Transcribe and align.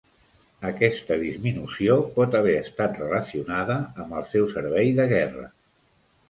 Aquesta 0.67 1.17
disminució 1.23 1.97
pot 2.15 2.37
haver 2.39 2.55
estat 2.61 2.97
relacionada 3.03 3.77
amb 4.05 4.17
el 4.23 4.27
seu 4.33 4.49
servei 4.57 4.91
de 5.03 5.07
guerra. 5.15 5.47